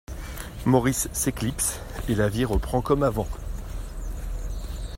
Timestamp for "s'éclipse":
1.13-1.79